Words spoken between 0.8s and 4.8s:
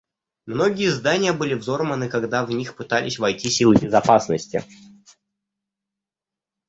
здания были взорваны, когда в них пытались войти силы безопасности.